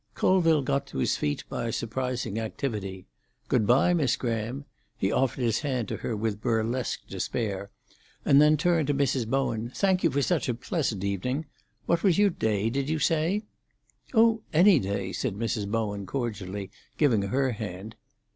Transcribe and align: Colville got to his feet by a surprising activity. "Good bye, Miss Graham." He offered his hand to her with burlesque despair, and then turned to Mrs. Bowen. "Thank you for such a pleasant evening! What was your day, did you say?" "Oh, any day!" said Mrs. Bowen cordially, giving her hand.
Colville 0.15 0.63
got 0.63 0.87
to 0.87 0.97
his 0.97 1.15
feet 1.15 1.43
by 1.47 1.67
a 1.67 1.71
surprising 1.71 2.39
activity. 2.39 3.05
"Good 3.49 3.67
bye, 3.67 3.93
Miss 3.93 4.15
Graham." 4.15 4.65
He 4.97 5.11
offered 5.11 5.41
his 5.43 5.59
hand 5.59 5.87
to 5.89 5.97
her 5.97 6.15
with 6.17 6.41
burlesque 6.41 7.05
despair, 7.07 7.69
and 8.25 8.41
then 8.41 8.57
turned 8.57 8.87
to 8.87 8.95
Mrs. 8.95 9.27
Bowen. 9.27 9.71
"Thank 9.75 10.03
you 10.03 10.09
for 10.09 10.23
such 10.23 10.49
a 10.49 10.55
pleasant 10.55 11.03
evening! 11.03 11.45
What 11.85 12.01
was 12.01 12.17
your 12.17 12.31
day, 12.31 12.71
did 12.71 12.89
you 12.89 12.97
say?" 12.97 13.43
"Oh, 14.11 14.41
any 14.51 14.79
day!" 14.79 15.11
said 15.13 15.35
Mrs. 15.35 15.69
Bowen 15.69 16.07
cordially, 16.07 16.71
giving 16.97 17.21
her 17.21 17.51
hand. 17.51 17.95